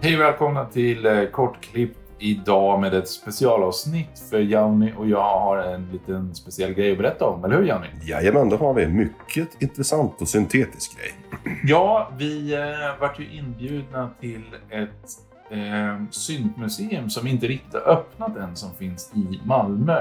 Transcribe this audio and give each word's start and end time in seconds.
Hej 0.00 0.14
och 0.14 0.20
välkomna 0.20 0.64
till 0.64 1.28
Kortklippt 1.32 1.32
Kortklipp 1.32 2.07
idag 2.18 2.80
med 2.80 2.94
ett 2.94 3.08
specialavsnitt. 3.08 4.18
För 4.30 4.38
Jauni 4.38 4.92
och 4.96 5.08
jag 5.08 5.38
har 5.40 5.58
en 5.58 5.88
liten 5.92 6.34
speciell 6.34 6.72
grej 6.72 6.92
att 6.92 6.98
berätta 6.98 7.24
om, 7.24 7.44
eller 7.44 7.56
hur 7.56 7.64
Jauni? 7.64 7.86
Jajamän, 8.02 8.48
det 8.48 8.56
har 8.56 8.74
vi. 8.74 8.86
Mycket 8.86 9.62
intressant 9.62 10.20
och 10.20 10.28
syntetisk 10.28 10.98
grej. 10.98 11.14
Ja, 11.64 12.10
vi 12.18 12.54
eh, 12.54 13.00
vart 13.00 13.20
ju 13.20 13.30
inbjudna 13.30 14.10
till 14.20 14.44
ett 14.70 15.08
eh, 15.50 16.04
syntmuseum 16.10 17.10
som 17.10 17.26
inte 17.26 17.46
riktigt 17.46 17.74
har 17.74 17.92
öppnat 17.92 18.36
än, 18.36 18.56
som 18.56 18.74
finns 18.74 19.12
i 19.14 19.40
Malmö. 19.44 19.98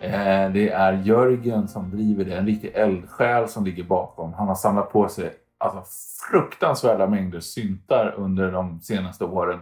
Eh, 0.00 0.50
det 0.52 0.68
är 0.68 0.92
Jörgen 0.92 1.68
som 1.68 1.90
driver 1.90 2.24
det, 2.24 2.36
en 2.36 2.46
riktig 2.46 2.70
eldsjäl 2.74 3.48
som 3.48 3.64
ligger 3.64 3.84
bakom. 3.84 4.32
Han 4.32 4.48
har 4.48 4.54
samlat 4.54 4.92
på 4.92 5.08
sig 5.08 5.32
alltså, 5.58 5.84
fruktansvärda 6.30 7.06
mängder 7.06 7.40
syntar 7.40 8.14
under 8.16 8.52
de 8.52 8.80
senaste 8.80 9.24
åren 9.24 9.60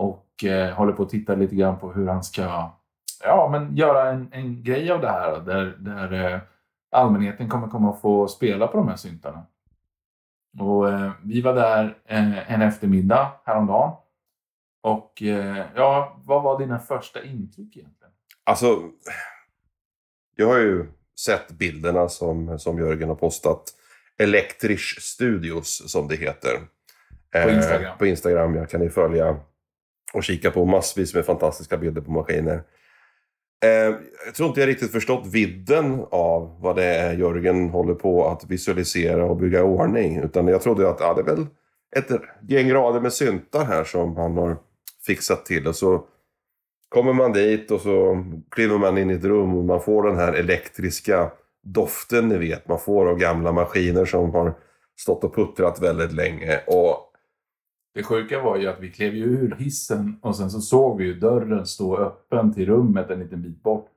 och 0.00 0.44
eh, 0.44 0.74
håller 0.74 0.92
på 0.92 1.02
att 1.02 1.08
titta 1.08 1.34
lite 1.34 1.54
grann 1.54 1.78
på 1.78 1.92
hur 1.92 2.06
han 2.06 2.24
ska 2.24 2.70
ja, 3.24 3.48
men 3.52 3.76
göra 3.76 4.10
en, 4.10 4.28
en 4.32 4.62
grej 4.62 4.90
av 4.90 5.00
det 5.00 5.10
här 5.10 5.40
där, 5.40 5.64
där 5.78 6.32
eh, 6.34 6.40
allmänheten 6.90 7.48
kommer 7.48 7.68
komma 7.68 7.90
att 7.90 8.00
få 8.00 8.28
spela 8.28 8.66
på 8.66 8.76
de 8.76 8.88
här 8.88 8.96
syntarna. 8.96 9.46
Och 10.58 10.88
eh, 10.88 11.12
vi 11.22 11.40
var 11.40 11.54
där 11.54 11.98
eh, 12.04 12.52
en 12.52 12.62
eftermiddag 12.62 13.32
häromdagen. 13.44 13.92
Och 14.82 15.22
eh, 15.22 15.66
ja, 15.74 16.20
vad 16.24 16.42
var 16.42 16.58
dina 16.58 16.78
första 16.78 17.24
intryck 17.24 17.76
egentligen? 17.76 18.12
Alltså, 18.44 18.82
jag 20.36 20.46
har 20.46 20.58
ju 20.58 20.86
sett 21.20 21.50
bilderna 21.50 22.08
som, 22.08 22.58
som 22.58 22.78
Jörgen 22.78 23.08
har 23.08 23.16
postat. 23.16 23.62
Electric 24.18 24.80
Studios 25.00 25.92
som 25.92 26.08
det 26.08 26.16
heter. 26.16 26.58
På 27.32 27.50
Instagram. 27.50 27.92
Eh, 27.92 27.98
på 27.98 28.06
Instagram, 28.06 28.54
ja. 28.54 28.66
Kan 28.66 28.80
ni 28.80 28.90
följa 28.90 29.40
och 30.12 30.24
kika 30.24 30.50
på 30.50 30.64
massvis 30.64 31.14
med 31.14 31.24
fantastiska 31.24 31.76
bilder 31.76 32.00
på 32.00 32.10
maskiner. 32.10 32.62
Eh, 33.64 33.94
jag 34.26 34.34
tror 34.36 34.48
inte 34.48 34.60
jag 34.60 34.68
riktigt 34.68 34.92
förstått 34.92 35.26
vidden 35.26 36.04
av 36.10 36.60
vad 36.60 36.76
det 36.76 36.84
är 36.84 37.14
Jörgen 37.14 37.68
håller 37.68 37.94
på 37.94 38.28
att 38.28 38.50
visualisera 38.50 39.24
och 39.24 39.36
bygga 39.36 39.58
i 39.58 39.62
ordning. 39.62 40.16
Utan 40.16 40.48
jag 40.48 40.62
trodde 40.62 40.88
att 40.88 41.00
ja, 41.00 41.14
det 41.14 41.20
är 41.20 41.36
väl 41.36 41.46
ett 41.96 42.20
gäng 42.48 42.72
rader 42.72 43.00
med 43.00 43.12
syntar 43.12 43.64
här 43.64 43.84
som 43.84 44.16
han 44.16 44.36
har 44.36 44.56
fixat 45.06 45.46
till. 45.46 45.66
Och 45.66 45.76
så 45.76 46.04
kommer 46.88 47.12
man 47.12 47.32
dit 47.32 47.70
och 47.70 47.80
så 47.80 48.24
kliver 48.50 48.78
man 48.78 48.98
in 48.98 49.10
i 49.10 49.14
ett 49.14 49.24
rum 49.24 49.56
och 49.56 49.64
man 49.64 49.80
får 49.80 50.02
den 50.02 50.16
här 50.16 50.32
elektriska 50.32 51.30
doften 51.62 52.28
ni 52.28 52.38
vet. 52.38 52.68
Man 52.68 52.78
får 52.78 53.08
av 53.08 53.18
gamla 53.18 53.52
maskiner 53.52 54.04
som 54.04 54.30
har 54.30 54.54
stått 55.00 55.24
och 55.24 55.34
puttrat 55.34 55.82
väldigt 55.82 56.12
länge. 56.12 56.60
Och 56.66 57.09
det 57.94 58.02
sjuka 58.02 58.42
var 58.42 58.56
ju 58.56 58.68
att 58.68 58.80
vi 58.80 58.90
klev 58.90 59.14
ju 59.14 59.24
ur 59.24 59.56
hissen 59.58 60.18
och 60.22 60.36
sen 60.36 60.50
så 60.50 60.60
såg 60.60 60.98
vi 60.98 61.04
ju 61.04 61.14
dörren 61.14 61.66
stå 61.66 61.96
öppen 61.96 62.54
till 62.54 62.66
rummet 62.66 63.10
en 63.10 63.20
liten 63.20 63.42
bit 63.42 63.62
bort. 63.62 63.88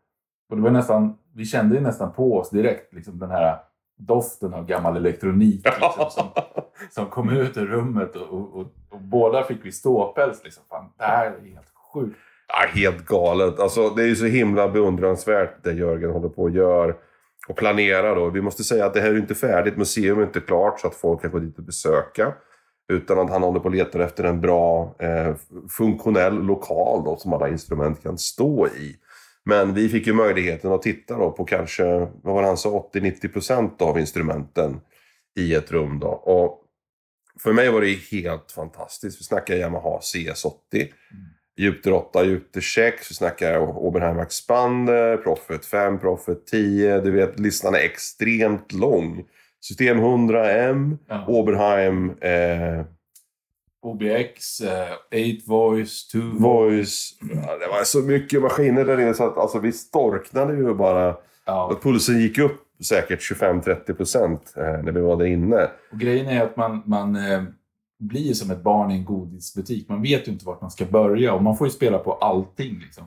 Och 0.50 0.56
det 0.56 0.62
var 0.62 0.72
nästan, 0.72 1.18
vi 1.34 1.46
kände 1.46 1.76
ju 1.76 1.82
nästan 1.82 2.14
på 2.14 2.38
oss 2.38 2.50
direkt 2.50 2.94
liksom 2.94 3.20
den 3.20 3.32
här 3.32 3.58
doften 3.98 4.54
av 4.54 4.66
gammal 4.66 4.98
elektronik 4.98 5.66
liksom, 5.66 6.10
som, 6.10 6.28
som 6.92 7.06
kom 7.06 7.30
ut 7.30 7.58
ur 7.58 7.66
rummet 7.66 8.16
och, 8.16 8.28
och, 8.28 8.56
och, 8.56 8.74
och 8.90 9.02
båda 9.02 9.44
fick 9.44 9.66
vi 9.66 9.72
ståpäls. 9.72 10.44
Liksom. 10.44 10.64
Fan, 10.70 10.86
det 10.98 11.04
här 11.04 11.26
är 11.26 11.54
helt 11.54 11.72
sjukt. 11.94 12.18
Ja, 12.48 12.82
helt 12.82 13.06
galet. 13.06 13.60
Alltså, 13.60 13.90
det 13.90 14.04
är 14.04 14.08
ju 14.08 14.16
så 14.16 14.26
himla 14.26 14.70
beundransvärt 14.70 15.64
det 15.64 15.74
Jörgen 15.74 16.12
håller 16.12 16.30
på 16.30 16.42
och 16.42 16.50
gör 16.50 16.96
och 17.48 17.56
planerar. 17.56 18.16
Då. 18.16 18.30
Vi 18.30 18.42
måste 18.42 18.64
säga 18.64 18.86
att 18.86 18.94
det 18.94 19.02
här 19.02 19.10
är 19.10 19.18
inte 19.18 19.36
färdigt. 19.36 19.78
Museum 19.78 20.20
är 20.20 20.24
inte 20.24 20.40
klart 20.40 20.80
så 20.80 20.88
att 20.88 20.96
folk 20.96 21.22
kan 21.22 21.32
gå 21.32 21.40
dit 21.40 21.58
och 21.58 21.64
besöka. 21.64 22.34
Utan 22.88 23.20
att 23.20 23.30
han 23.30 23.44
håller 23.44 23.60
på 23.60 23.66
och 23.66 23.76
letar 23.76 24.00
efter 24.00 24.24
en 24.24 24.42
bra 24.42 24.96
eh, 25.00 25.36
funktionell 25.70 26.44
lokal 26.44 27.04
då, 27.04 27.18
som 27.18 27.34
alla 27.34 27.50
instrument 27.50 28.04
kan 28.04 28.18
stå 28.18 28.68
i. 28.68 28.96
Men 29.46 29.74
vi 29.74 29.90
fick 29.90 30.08
ju 30.08 30.14
möjligheten 30.14 30.72
att 30.72 30.82
titta 30.82 31.18
då 31.18 31.32
på 31.32 31.46
kanske, 31.46 31.84
vad 32.00 32.36
var 32.36 32.42
det 32.42 32.48
han 32.48 32.58
sa, 32.58 32.90
80-90% 32.94 33.82
av 33.82 34.00
instrumenten 34.00 34.82
i 35.40 35.54
ett 35.54 35.72
rum. 35.72 36.00
Då. 36.00 36.08
Och 36.08 36.60
för 37.40 37.54
mig 37.54 37.70
var 37.70 37.82
det 37.82 38.00
helt 38.12 38.52
fantastiskt. 38.52 39.20
Vi 39.20 39.24
snackar 39.24 39.56
Yamaha 39.56 40.00
CS80. 40.00 40.88
Jupiter 41.58 41.94
8, 41.94 42.24
Jupiter 42.24 42.62
6, 42.62 43.12
vi 43.12 43.16
snackar 43.16 43.58
Oberheim 43.60 44.20
Expander, 44.20 45.18
Prophet 45.18 45.66
5, 45.66 46.00
Prophet 46.00 46.48
10. 46.48 47.02
Du 47.02 47.12
vet, 47.12 47.40
listan 47.40 47.76
är 47.76 47.80
extremt 47.80 48.72
lång. 48.72 49.26
System 49.68 50.00
100M, 50.00 50.98
Ja. 51.08 51.26
Oberheim, 51.28 52.10
eh, 52.10 52.86
OBX, 53.82 54.62
eh, 54.62 54.88
8 55.12 55.42
voice, 55.48 56.08
2 56.08 56.20
voice. 56.20 57.18
Ja, 57.22 57.58
det 57.58 57.68
var 57.68 57.84
så 57.84 58.00
mycket 58.00 58.42
maskiner 58.42 58.86
där 58.86 59.00
inne 59.00 59.14
så 59.14 59.24
att 59.24 59.38
alltså, 59.38 59.60
vi 59.60 59.72
storknade 59.72 60.54
ju 60.54 60.74
bara. 60.74 61.16
Ja. 61.46 61.80
Pulsen 61.84 62.20
gick 62.20 62.38
upp 62.38 62.62
säkert 62.84 63.22
25-30% 63.22 64.58
eh, 64.58 64.84
när 64.84 64.92
vi 64.92 65.02
var 65.02 65.18
där 65.18 65.26
inne. 65.26 65.70
Och 65.92 66.00
grejen 66.00 66.28
är 66.28 66.44
att 66.44 66.58
man, 66.58 66.84
man 66.86 67.16
eh, 67.16 67.44
blir 68.00 68.34
som 68.34 68.52
ett 68.52 68.64
barn 68.64 68.92
i 68.92 68.96
en 68.96 69.06
godisbutik. 69.06 69.90
Man 69.90 70.02
vet 70.02 70.28
ju 70.28 70.32
inte 70.32 70.46
vart 70.46 70.62
man 70.62 70.72
ska 70.72 70.86
börja 70.86 71.34
och 71.34 71.44
man 71.44 71.58
får 71.58 71.68
ju 71.68 71.72
spela 71.72 71.98
på 71.98 72.14
allting. 72.14 72.80
Liksom. 72.80 73.04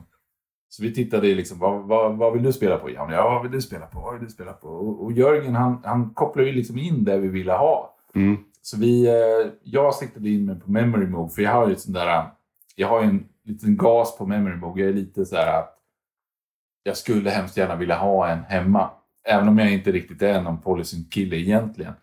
Så 0.69 0.83
vi 0.83 0.93
tittade 0.93 1.27
i 1.27 1.35
liksom, 1.35 1.59
vad, 1.59 1.83
vad, 1.83 2.17
vad 2.17 2.33
vill 2.33 2.43
du 2.43 2.53
spela 2.53 2.77
på? 2.77 2.91
Ja, 2.91 3.05
men, 3.05 3.15
ja, 3.15 3.29
vad 3.29 3.43
vill 3.43 3.51
du 3.51 3.61
spela 3.61 3.85
på? 3.85 3.99
Vad 3.99 4.13
vill 4.13 4.23
du 4.23 4.29
spela 4.29 4.53
på? 4.53 4.67
Och, 4.67 5.03
och 5.03 5.11
Jörgen 5.11 5.55
han, 5.55 5.81
han 5.83 6.13
kopplar 6.13 6.43
ju 6.43 6.51
liksom 6.51 6.77
in 6.77 7.03
det 7.03 7.17
vi 7.17 7.27
ville 7.27 7.53
ha. 7.53 7.95
Mm. 8.15 8.37
Så 8.61 8.77
vi, 8.77 9.07
eh, 9.07 9.51
jag 9.63 9.95
siktade 9.95 10.29
in 10.29 10.45
mig 10.45 10.59
på 10.59 10.71
Memory 10.71 11.07
Move, 11.07 11.29
för 11.29 11.41
jag 11.41 11.51
har 11.51 11.67
ju 11.67 11.73
ett 11.73 11.81
sånt 11.81 11.95
där, 11.95 12.25
jag 12.75 12.87
har 12.87 13.01
ju 13.01 13.09
en 13.09 13.25
liten 13.43 13.77
gas 13.77 14.17
på 14.17 14.25
Memory 14.25 14.55
Move. 14.55 14.81
Jag 14.81 14.89
är 14.89 14.93
lite 14.93 15.25
så 15.25 15.35
här 15.35 15.59
att 15.59 15.73
jag 16.83 16.97
skulle 16.97 17.29
hemskt 17.29 17.57
gärna 17.57 17.75
vilja 17.75 17.95
ha 17.95 18.29
en 18.29 18.43
hemma. 18.43 18.89
Även 19.23 19.47
om 19.47 19.57
jag 19.57 19.73
inte 19.73 19.91
riktigt 19.91 20.21
är 20.21 20.41
någon 20.41 20.61
polysynt-kille 20.61 21.35
egentligen. 21.35 21.93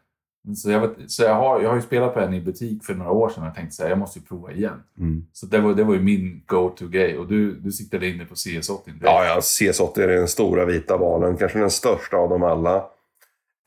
Så, 0.57 0.71
jag, 0.71 0.81
vet, 0.81 1.11
så 1.11 1.23
jag, 1.23 1.35
har, 1.35 1.63
jag 1.63 1.69
har 1.69 1.77
ju 1.77 1.83
spelat 1.83 2.15
på 2.15 2.21
en 2.21 2.35
i 2.35 2.41
butik 2.41 2.85
för 2.85 2.95
några 2.95 3.11
år 3.11 3.29
sedan 3.29 3.67
och 3.67 3.73
så 3.73 3.83
här, 3.83 3.91
jag 3.91 3.99
måste 3.99 4.19
ju 4.19 4.25
prova 4.25 4.53
igen. 4.53 4.83
Mm. 4.99 5.27
Så 5.33 5.47
det 5.47 5.59
var, 5.59 5.75
det 5.75 5.85
var 5.85 5.95
ju 5.95 6.01
min 6.01 6.43
go-to-grej. 6.47 7.19
Och 7.19 7.29
du, 7.29 7.53
du 7.53 7.73
siktade 7.73 8.09
in 8.09 8.19
dig 8.19 8.27
på 8.27 8.35
CS80. 8.35 8.85
direkt. 8.85 9.03
Ja, 9.03 9.25
ja, 9.25 9.41
CS80 9.41 10.01
är 10.01 10.07
den 10.09 10.29
stora 10.29 10.65
vita 10.65 10.97
valen. 10.97 11.37
Kanske 11.37 11.59
den 11.59 11.71
största 11.71 12.17
av 12.17 12.29
dem 12.29 12.43
alla. 12.43 12.77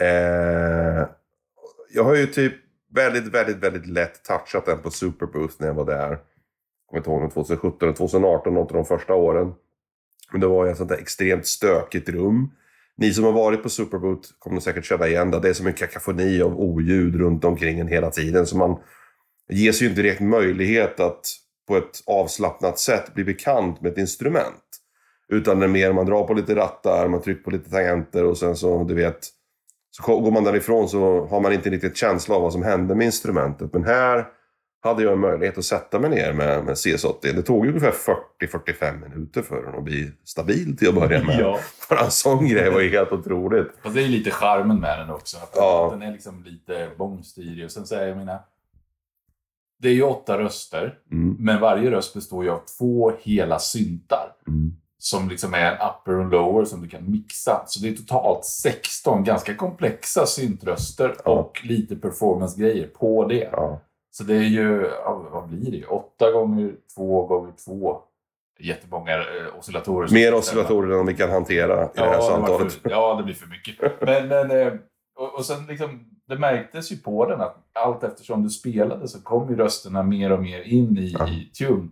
Eh, 0.01 1.07
jag 1.93 2.03
har 2.03 2.15
ju 2.15 2.27
typ 2.27 2.53
väldigt, 2.93 3.33
väldigt, 3.33 3.57
väldigt 3.57 3.87
lätt 3.87 4.23
touchat 4.23 4.65
den 4.65 4.79
på 4.79 4.91
Superboost 4.91 5.59
när 5.59 5.67
jag 5.67 5.73
var 5.73 5.85
där. 5.85 6.09
Jag 6.09 6.19
kommer 6.87 6.99
inte 6.99 7.09
ihåg 7.09 7.23
om 7.23 7.29
2017 7.29 7.87
eller 7.87 7.97
2018, 7.97 8.53
något 8.53 8.71
av 8.71 8.77
de 8.77 8.85
första 8.85 9.13
åren. 9.13 9.53
Men 10.31 10.41
det 10.41 10.47
var 10.47 10.65
ju 10.65 10.71
ett 10.71 10.77
sånt 10.77 10.89
där 10.89 10.97
extremt 10.97 11.45
stökigt 11.45 12.09
rum. 12.09 12.51
Ni 12.97 13.13
som 13.13 13.23
har 13.23 13.31
varit 13.31 13.63
på 13.63 13.69
Superboot 13.69 14.35
kommer 14.39 14.59
säkert 14.59 14.85
känna 14.85 15.07
igen 15.07 15.31
det. 15.31 15.39
Det 15.39 15.49
är 15.49 15.53
som 15.53 15.67
en 15.67 15.73
kakafoni 15.73 16.41
av 16.41 16.59
oljud 16.59 17.15
runt 17.15 17.45
omkring 17.45 17.79
en 17.79 17.87
hela 17.87 18.09
tiden. 18.09 18.45
Så 18.45 18.57
man 18.57 18.79
ges 19.49 19.81
ju 19.81 19.89
inte 19.89 20.01
direkt 20.01 20.21
möjlighet 20.21 20.99
att 20.99 21.21
på 21.67 21.77
ett 21.77 22.03
avslappnat 22.05 22.79
sätt 22.79 23.13
bli 23.13 23.23
bekant 23.23 23.81
med 23.81 23.91
ett 23.91 23.97
instrument. 23.97 24.63
Utan 25.29 25.59
det 25.59 25.65
är 25.65 25.69
mer 25.69 25.93
man 25.93 26.05
drar 26.05 26.23
på 26.23 26.33
lite 26.33 26.55
rattar, 26.55 27.07
man 27.07 27.21
trycker 27.21 27.43
på 27.43 27.51
lite 27.51 27.69
tangenter 27.69 28.25
och 28.25 28.37
sen 28.37 28.55
så, 28.55 28.83
du 28.83 28.93
vet, 28.93 29.19
så 29.91 30.19
går 30.19 30.31
man 30.31 30.43
därifrån 30.43 30.89
så 30.89 31.25
har 31.25 31.41
man 31.41 31.53
inte 31.53 31.69
riktigt 31.69 31.97
känsla 31.97 32.35
av 32.35 32.41
vad 32.41 32.53
som 32.53 32.63
hände 32.63 32.95
med 32.95 33.05
instrumentet. 33.05 33.73
Men 33.73 33.83
här 33.83 34.25
hade 34.81 35.03
jag 35.03 35.13
en 35.13 35.19
möjlighet 35.19 35.57
att 35.57 35.65
sätta 35.65 35.99
mig 35.99 36.09
ner 36.09 36.33
med, 36.33 36.65
med 36.65 36.73
CS80. 36.73 37.21
Det 37.21 37.41
tog 37.41 37.65
ju 37.65 37.71
ungefär 37.71 37.93
40-45 38.41 39.09
minuter 39.09 39.41
för 39.41 39.61
den 39.63 39.75
att 39.75 39.83
bli 39.83 40.11
stabil 40.23 40.77
till 40.77 40.87
att 40.89 40.95
börja 40.95 41.23
med. 41.23 41.39
Ja. 41.89 42.03
En 42.05 42.11
sån 42.11 42.47
grej 42.47 42.69
var 42.69 42.79
ju 42.81 42.89
helt 42.89 43.11
otroligt. 43.11 43.67
Fast 43.83 43.95
det 43.95 44.01
är 44.01 44.05
ju 44.05 44.11
lite 44.17 44.31
charmen 44.31 44.79
med 44.79 44.99
den 44.99 45.09
också. 45.09 45.37
Att 45.37 45.51
Ja. 45.55 45.87
Den 45.91 46.01
är 46.01 46.11
liksom 46.11 46.43
lite 46.43 46.89
bångstyrig. 46.97 47.65
Och 47.65 47.71
sen 47.71 47.85
så 47.87 47.95
är 47.95 48.07
jag 48.07 48.17
mina... 48.17 48.39
Det 49.79 49.89
är 49.89 49.93
ju 49.93 50.03
åtta 50.03 50.39
röster. 50.39 50.97
Mm. 51.11 51.35
Men 51.39 51.61
varje 51.61 51.91
röst 51.91 52.13
består 52.13 52.43
ju 52.43 52.49
av 52.49 52.61
två 52.77 53.11
hela 53.21 53.59
syntar. 53.59 54.31
Mm. 54.47 54.71
Som 54.99 55.29
liksom 55.29 55.53
är 55.53 55.71
en 55.71 55.77
upper 55.89 56.13
och 56.13 56.25
lower 56.31 56.65
som 56.65 56.81
du 56.81 56.87
kan 56.87 57.11
mixa. 57.11 57.63
Så 57.67 57.81
det 57.81 57.89
är 57.89 57.93
totalt 57.93 58.45
16 58.45 59.23
ganska 59.23 59.55
komplexa 59.55 60.25
syntröster 60.25 61.15
Ja. 61.25 61.31
och 61.31 61.61
lite 61.65 61.95
performance-grejer 61.95 62.87
på 62.87 63.27
det. 63.27 63.49
Ja. 63.51 63.81
Så 64.17 64.23
det 64.23 64.35
är 64.35 64.41
ju, 64.43 64.89
vad 65.31 65.47
blir 65.49 65.71
det? 65.71 65.85
Åtta 65.85 66.31
gånger 66.31 66.75
två 66.95 67.25
gånger 67.25 67.53
två. 67.65 67.97
Jättemånga 68.59 69.13
eh, 69.13 69.59
oscillatorer. 69.59 70.09
Mer 70.13 70.33
oscillatorer 70.35 70.99
än 70.99 71.05
vi 71.05 71.13
kan 71.13 71.29
hantera 71.29 71.73
i 71.73 71.77
det 71.77 71.81
här 71.81 71.89
Ja, 71.95 72.11
det 72.11 72.17
var 72.17 72.29
samtalet. 72.29 72.73
för, 72.73 72.89
ja, 72.89 73.15
det 73.15 73.23
blir 73.23 73.33
för 73.33 73.47
mycket. 73.47 74.01
Men, 74.01 74.27
men, 74.27 74.51
eh, 74.67 74.73
och, 75.19 75.35
och 75.37 75.45
sen 75.45 75.65
liksom 75.65 75.99
det 76.27 76.37
märktes 76.37 76.91
ju 76.91 76.97
på 76.97 77.25
den 77.29 77.41
att 77.41 77.55
allt 77.73 78.03
eftersom 78.03 78.43
du 78.43 78.49
spelade 78.49 79.07
så 79.07 79.21
kom 79.21 79.49
ju 79.49 79.55
rösterna 79.55 80.03
mer 80.03 80.31
och 80.31 80.41
mer 80.41 80.61
in 80.61 80.97
i, 80.97 81.15
Ja. 81.19 81.27
i 81.29 81.49
tune. 81.57 81.87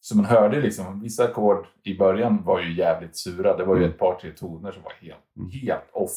Så 0.00 0.16
man 0.16 0.24
hörde 0.24 0.60
liksom, 0.60 1.02
vissa 1.02 1.24
ackord 1.24 1.66
i 1.84 1.98
början 1.98 2.42
var 2.44 2.60
ju 2.60 2.74
jävligt 2.74 3.16
sura. 3.16 3.56
Det 3.56 3.64
var 3.64 3.74
ju 3.76 3.80
Mm. 3.82 3.90
ett 3.90 3.98
par, 3.98 4.14
tre 4.20 4.30
toner 4.30 4.72
som 4.72 4.82
var 4.82 4.92
helt, 5.00 5.18
Mm. 5.36 5.50
helt 5.50 5.88
off. 5.92 6.12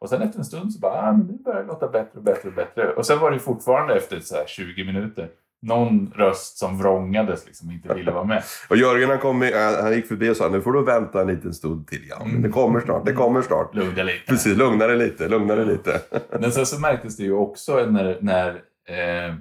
Och 0.00 0.08
sen 0.08 0.22
efter 0.22 0.38
en 0.38 0.44
stund 0.44 0.72
så 0.72 0.80
bara, 0.80 0.92
ah, 0.92 1.12
men 1.12 1.26
det 1.26 1.32
börjar 1.32 1.64
låta 1.64 1.88
bättre 1.88 2.18
och 2.18 2.22
bättre 2.22 2.48
och 2.48 2.54
bättre. 2.54 2.92
Och 2.92 3.06
sen 3.06 3.18
var 3.18 3.30
det 3.30 3.38
fortfarande 3.38 3.94
efter 3.94 4.20
så 4.20 4.34
här 4.34 4.46
20 4.46 4.84
minuter 4.84 5.28
någon 5.62 6.12
röst 6.16 6.58
som 6.58 6.78
vrångades 6.78 7.46
liksom 7.46 7.70
inte 7.70 7.94
ville 7.94 8.10
vara 8.10 8.24
med. 8.24 8.42
Och 8.70 8.76
Jörgen 8.76 9.10
han, 9.10 9.18
kom 9.18 9.42
han 9.42 9.74
han 9.82 9.92
gick 9.92 10.06
förbi 10.06 10.30
och 10.30 10.36
sa 10.36 10.48
nu 10.48 10.60
får 10.60 10.72
du 10.72 10.84
vänta 10.84 11.20
en 11.20 11.26
liten 11.26 11.54
stund 11.54 11.86
till. 11.86 12.06
Ja, 12.08 12.24
men 12.24 12.42
det 12.42 12.48
kommer 12.48 12.80
snart, 12.80 13.06
det 13.06 13.12
kommer 13.12 13.42
snart. 13.42 13.74
Lugna 13.74 14.02
lite. 14.02 14.24
Precis, 14.26 14.56
lugna 14.56 14.86
dig 14.86 14.96
lite, 14.96 15.28
lugna 15.28 15.54
dig 15.54 15.66
lite. 15.66 16.00
Men 16.40 16.52
sen 16.52 16.66
så 16.66 16.80
märktes 16.80 17.16
det 17.16 17.22
ju 17.22 17.32
också 17.32 17.86
när, 17.86 18.18
när 18.20 18.48
eh, 18.88 19.34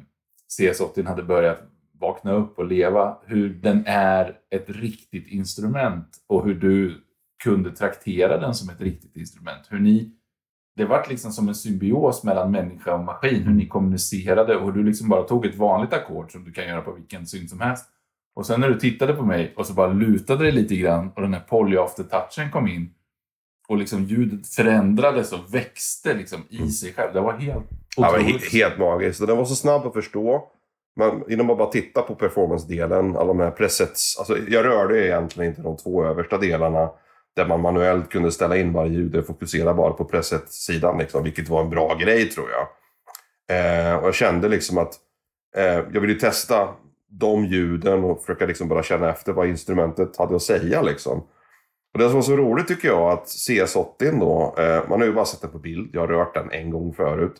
CS80 0.59 1.07
hade 1.07 1.23
börjat 1.23 1.63
vakna 1.99 2.33
upp 2.33 2.59
och 2.59 2.65
leva, 2.65 3.17
hur 3.25 3.49
den 3.49 3.83
är 3.87 4.37
ett 4.51 4.69
riktigt 4.69 5.27
instrument 5.27 6.07
och 6.27 6.45
hur 6.45 6.55
du 6.55 7.01
kunde 7.43 7.71
traktera 7.71 8.37
den 8.37 8.53
som 8.53 8.69
ett 8.69 8.81
riktigt 8.81 9.15
instrument. 9.15 9.67
Hur 9.69 9.79
ni, 9.79 10.11
det 10.79 10.85
var 10.85 11.05
liksom 11.09 11.31
som 11.31 11.47
en 11.47 11.55
symbios 11.55 12.23
mellan 12.23 12.51
människa 12.51 12.93
och 12.93 13.03
maskin, 13.03 13.43
hur 13.43 13.53
ni 13.53 13.67
kommunicerade 13.67 14.55
och 14.55 14.65
hur 14.65 14.71
du 14.71 14.83
liksom 14.83 15.09
bara 15.09 15.23
tog 15.23 15.45
ett 15.45 15.55
vanligt 15.55 15.93
ackord 15.93 16.31
som 16.31 16.43
du 16.43 16.51
kan 16.51 16.67
göra 16.67 16.81
på 16.81 16.91
vilken 16.91 17.25
synt 17.25 17.49
som 17.49 17.59
helst. 17.61 17.85
Och 18.35 18.45
sen 18.45 18.59
när 18.59 18.69
du 18.69 18.79
tittade 18.79 19.13
på 19.13 19.23
mig 19.25 19.53
och 19.57 19.65
så 19.65 19.73
bara 19.73 19.87
lutade 19.93 20.43
dig 20.43 20.51
lite 20.51 20.75
grann 20.75 21.11
och 21.15 21.21
den 21.21 21.33
här 21.33 21.41
polyafter-touchen 21.49 22.51
kom 22.51 22.67
in 22.67 22.93
och 23.67 23.77
liksom 23.77 24.03
ljudet 24.03 24.47
förändrades 24.47 25.33
och 25.33 25.53
växte 25.53 26.13
liksom 26.13 26.39
i 26.49 26.67
sig 26.69 26.93
själv. 26.93 27.13
Det 27.13 27.21
var 27.21 27.33
helt 27.33 27.65
Ja, 27.97 28.11
men 28.11 28.21
otroligt. 28.21 28.43
he- 28.43 28.57
helt 28.57 28.77
magiskt. 28.79 29.27
Den 29.27 29.37
var 29.37 29.45
så 29.45 29.55
snabb 29.55 29.85
att 29.87 29.93
förstå. 29.93 30.43
Man, 30.99 31.23
innan 31.29 31.45
man 31.45 31.57
bara 31.57 31.69
tittar 31.71 32.01
på 32.01 32.15
performance-delen, 32.15 33.15
alla 33.15 33.25
de 33.27 33.39
här 33.39 33.51
presets. 33.51 34.17
Alltså, 34.19 34.37
jag 34.47 34.65
rörde 34.65 35.05
egentligen 35.07 35.49
inte 35.51 35.61
de 35.61 35.77
två 35.77 36.03
översta 36.05 36.37
delarna 36.37 36.89
där 37.35 37.45
man 37.45 37.61
manuellt 37.61 38.09
kunde 38.09 38.31
ställa 38.31 38.57
in 38.57 38.73
varje 38.73 38.91
ljud 38.91 39.15
och 39.15 39.25
fokusera 39.25 39.73
bara 39.73 39.93
på 39.93 40.05
preset-sidan, 40.05 40.97
liksom, 40.97 41.23
vilket 41.23 41.49
var 41.49 41.61
en 41.61 41.69
bra 41.69 41.95
grej 41.95 42.29
tror 42.29 42.47
jag. 42.51 42.67
Eh, 43.49 43.95
och 43.95 44.07
jag 44.07 44.15
kände 44.15 44.47
liksom 44.47 44.77
att 44.77 44.93
eh, 45.57 45.83
jag 45.93 46.01
ville 46.01 46.19
testa 46.19 46.69
de 47.09 47.45
ljuden 47.45 48.03
och 48.03 48.21
försöka 48.21 48.45
liksom 48.45 48.67
bara 48.67 48.83
känna 48.83 49.09
efter 49.09 49.33
vad 49.33 49.47
instrumentet 49.47 50.17
hade 50.17 50.35
att 50.35 50.41
säga. 50.41 50.81
Liksom. 50.81 51.19
Och 51.93 51.99
det 51.99 52.05
som 52.05 52.15
var 52.15 52.21
så 52.21 52.37
roligt 52.37 52.67
tycker 52.67 52.87
jag 52.87 53.11
att 53.11 53.25
CS80 53.25 54.19
då, 54.19 54.55
eh, 54.57 54.89
man 54.89 54.99
har 54.99 55.07
ju 55.07 55.13
bara 55.13 55.25
sett 55.25 55.41
den 55.41 55.51
på 55.51 55.59
bild, 55.59 55.89
jag 55.93 56.01
har 56.01 56.07
rört 56.07 56.33
den 56.33 56.51
en 56.51 56.69
gång 56.69 56.93
förut. 56.93 57.35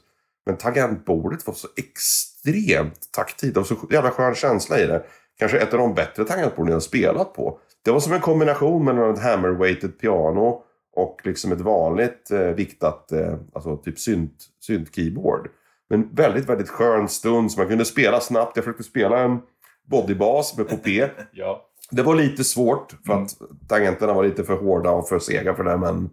Men 0.45 0.57
tangentbordet 0.57 1.47
var 1.47 1.53
så 1.53 1.67
extremt 1.77 3.11
taktilt. 3.11 3.53
Det 3.53 3.59
var 3.59 3.65
så 3.65 3.75
jävla 3.91 4.11
skön 4.11 4.35
känsla 4.35 4.79
i 4.79 4.85
det. 4.87 5.03
Kanske 5.39 5.57
ett 5.57 5.73
av 5.73 5.79
de 5.79 5.93
bättre 5.93 6.23
tangentborden 6.25 6.67
jag 6.71 6.75
har 6.75 6.79
spelat 6.81 7.33
på. 7.33 7.59
Det 7.85 7.91
var 7.91 7.99
som 7.99 8.13
en 8.13 8.19
kombination 8.21 8.85
mellan 8.85 9.13
ett 9.13 9.19
hammer-weighted 9.19 9.99
piano 9.99 10.63
och 10.95 11.21
liksom 11.23 11.51
ett 11.51 11.61
vanligt 11.61 12.31
eh, 12.31 12.39
viktat, 12.39 13.11
eh, 13.11 13.33
alltså 13.53 13.77
typ 13.77 13.99
synt, 13.99 14.33
synt-keyboard. 14.59 15.47
Men 15.89 16.09
väldigt, 16.15 16.49
väldigt 16.49 16.69
skön 16.69 17.07
stund 17.07 17.51
som 17.51 17.61
man 17.61 17.67
kunde 17.69 17.85
spela 17.85 18.19
snabbt. 18.19 18.55
Jag 18.57 18.65
försökte 18.65 18.83
spela 18.83 19.19
en 19.19 19.39
bodybas 19.87 20.57
med 20.57 20.69
popé. 20.69 21.07
Ja. 21.31 21.65
Det 21.91 22.01
var 22.03 22.15
lite 22.15 22.43
svårt 22.43 22.95
för 23.05 23.13
Mm. 23.13 23.23
att 23.25 23.29
tangenterna 23.69 24.13
var 24.13 24.23
lite 24.23 24.43
för 24.43 24.55
hårda 24.55 24.91
och 24.91 25.07
för 25.09 25.19
sega 25.19 25.53
för 25.55 25.63
det. 25.63 25.77
Men 25.77 26.09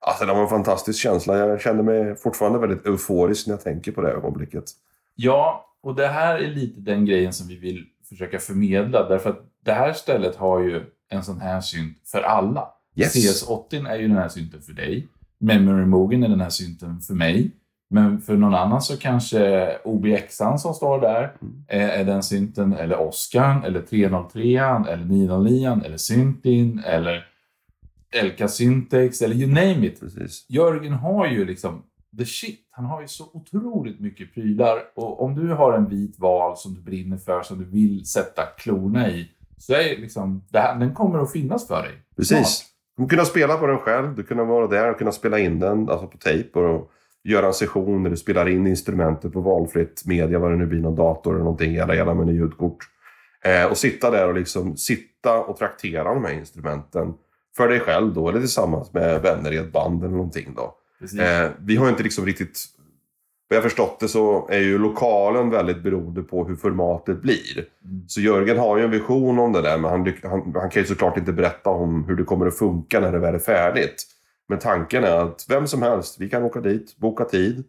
alltså, 0.00 0.24
det 0.26 0.32
var 0.32 0.42
en 0.42 0.48
fantastisk 0.48 0.98
känsla. 1.00 1.38
Jag 1.38 1.60
kände 1.60 1.82
mig 1.82 2.16
fortfarande 2.16 2.58
väldigt 2.58 2.86
euforisk 2.86 3.46
när 3.46 3.54
jag 3.54 3.62
tänker 3.64 3.92
på 3.92 4.00
det 4.00 4.10
ögonblicket. 4.10 4.64
ja, 5.14 5.66
och 5.82 5.94
det 5.94 6.06
här 6.06 6.38
är 6.38 6.48
lite 6.48 6.80
den 6.80 7.04
grejen 7.06 7.32
som 7.32 7.48
vi 7.48 7.56
vill 7.56 7.84
försöka 8.10 8.38
förmedla. 8.38 9.08
Därför 9.08 9.30
att 9.30 9.40
det 9.64 9.72
här 9.72 9.92
stället 9.92 10.36
har 10.36 10.60
ju 10.60 10.84
en 11.10 11.22
sån 11.22 11.40
här 11.40 11.60
synt 11.60 11.96
för 12.06 12.22
alla. 12.22 12.68
Yes. 12.96 13.16
CS80 13.16 13.88
är 13.88 13.96
ju 13.96 14.08
den 14.08 14.16
här 14.16 14.28
synten 14.28 14.62
för 14.62 14.72
dig. 14.72 15.08
Memory 15.40 15.86
Mogen 15.86 16.22
är 16.22 16.28
den 16.28 16.40
här 16.40 16.50
synten 16.50 17.00
för 17.00 17.14
mig. 17.14 17.50
Men 17.90 18.20
för 18.20 18.36
någon 18.36 18.54
annan 18.54 18.82
så 18.82 18.96
kanske 18.96 19.76
OBXan 19.84 20.58
som 20.58 20.74
står 20.74 21.00
där 21.00 21.32
Mm. 21.42 21.64
är, 21.68 21.88
är 21.88 22.04
den 22.04 22.22
synten, 22.22 22.72
eller 22.72 23.00
Oscar, 23.00 23.62
eller 23.66 23.80
303 23.80 24.58
eller 24.88 25.04
909 25.04 25.80
eller 25.84 25.96
Syntin, 25.96 26.78
eller 26.86 27.26
Elka 28.14 28.48
Syntex, 28.48 29.22
eller 29.22 29.34
you 29.34 29.48
name 29.48 29.86
it. 29.86 30.00
Precis. 30.00 30.46
Jörgen 30.48 30.92
har 30.92 31.26
ju 31.26 31.44
liksom 31.44 31.82
the 32.18 32.24
shit. 32.24 32.68
Han 32.70 32.84
har 32.84 33.00
ju 33.00 33.08
så 33.08 33.30
otroligt 33.32 34.00
mycket 34.00 34.34
prylar. 34.34 34.78
Och 34.94 35.22
om 35.22 35.34
du 35.34 35.48
har 35.48 35.72
en 35.72 35.88
vit 35.88 36.18
val 36.18 36.56
som 36.56 36.74
du 36.74 36.80
brinner 36.80 37.16
för, 37.16 37.42
som 37.42 37.58
du 37.58 37.64
vill 37.64 38.06
sätta 38.06 38.42
klorna 38.58 39.10
i, 39.10 39.30
så 39.58 39.72
är 39.72 40.00
liksom, 40.00 40.44
det 40.48 40.58
här, 40.58 40.78
den 40.78 40.94
kommer 40.94 41.18
att 41.18 41.32
finnas 41.32 41.68
för 41.68 41.82
dig. 41.82 41.92
Precis. 42.16 42.64
Du 42.96 43.06
kunna 43.06 43.24
spela 43.24 43.56
på 43.56 43.66
den 43.66 43.78
själv, 43.78 44.14
du 44.14 44.22
kunna 44.22 44.44
vara 44.44 44.66
där 44.66 44.90
och 44.90 44.98
kunna 44.98 45.12
spela 45.12 45.38
in 45.38 45.60
den 45.60 45.88
alltså 45.88 46.06
på 46.06 46.18
tejp 46.18 46.58
och 46.58 46.90
göra 47.24 47.46
en 47.46 47.54
session 47.54 48.02
där 48.02 48.10
du 48.10 48.16
spelar 48.16 48.48
in 48.48 48.66
instrumentet 48.66 49.32
på 49.32 49.40
valfritt 49.40 50.02
media, 50.06 50.38
vad 50.38 50.50
det 50.50 50.56
nu 50.56 50.66
blir, 50.66 50.80
någon 50.80 50.94
dator 50.94 51.34
eller 51.34 51.44
någonting, 51.44 51.76
eller 51.76 51.94
gärna 51.94 52.14
med 52.14 52.28
en 52.28 52.34
ljudkort. 52.34 52.78
Eh, 53.44 53.70
och 53.70 53.76
sitta 53.76 54.10
där 54.10 54.28
och 54.28 54.34
liksom 54.34 54.76
sitta 54.76 55.40
och 55.40 55.56
traktera 55.56 56.14
de 56.14 56.24
här 56.24 56.32
instrumenten 56.32 57.14
för 57.56 57.68
dig 57.68 57.80
själv 57.80 58.14
då, 58.14 58.28
eller 58.28 58.40
tillsammans 58.40 58.92
med 58.92 59.22
vänner 59.22 59.52
i 59.52 59.56
ett 59.56 59.72
band 59.72 60.04
eller 60.04 60.16
någonting 60.16 60.54
då. 60.56 60.76
Eh, 61.18 61.50
vi 61.58 61.76
har 61.76 61.88
inte 61.88 62.02
liksom 62.02 62.26
riktigt... 62.26 62.64
Vad 63.48 63.56
jag 63.56 63.62
förstått 63.62 64.00
det 64.00 64.08
så 64.08 64.48
är 64.48 64.58
ju 64.58 64.78
lokalen 64.78 65.50
väldigt 65.50 65.82
beroende 65.82 66.22
på 66.22 66.44
hur 66.44 66.56
formatet 66.56 67.22
blir. 67.22 67.66
Mm. 67.84 68.08
Så 68.08 68.20
Jörgen 68.20 68.58
har 68.58 68.78
ju 68.78 68.84
en 68.84 68.90
vision 68.90 69.38
om 69.38 69.52
det 69.52 69.62
där, 69.62 69.78
men 69.78 69.90
han, 69.90 70.12
han, 70.22 70.54
han 70.60 70.70
kan 70.70 70.82
ju 70.82 70.86
såklart 70.86 71.16
inte 71.16 71.32
berätta 71.32 71.70
om 71.70 72.04
hur 72.04 72.16
det 72.16 72.24
kommer 72.24 72.46
att 72.46 72.58
funka 72.58 73.00
när 73.00 73.12
det 73.12 73.18
väl 73.18 73.34
är 73.34 73.38
färdigt. 73.38 74.06
Men 74.48 74.58
tanken 74.58 75.04
är 75.04 75.16
att 75.16 75.46
vem 75.48 75.66
som 75.66 75.82
helst, 75.82 76.20
vi 76.20 76.28
kan 76.30 76.42
åka 76.42 76.60
dit, 76.60 76.96
boka 76.96 77.24
tid 77.24 77.64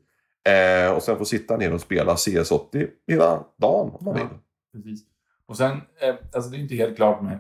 eh, 0.49 0.91
och 0.93 1.03
sen 1.03 1.17
få 1.17 1.25
sitta 1.25 1.57
ner 1.57 1.73
och 1.73 1.81
spela 1.81 2.15
CS80 2.15 2.87
hela 3.07 3.43
dagen 3.57 3.91
om 3.93 4.05
man 4.05 4.17
Ja. 4.17 4.23
vill. 4.23 4.83
Precis. 4.83 5.05
Och 5.45 5.57
sen, 5.57 5.71
eh, 5.71 6.15
alltså 6.33 6.49
det 6.51 6.57
är 6.57 6.59
inte 6.59 6.75
helt 6.75 6.95
klart 6.95 7.21
med 7.21 7.39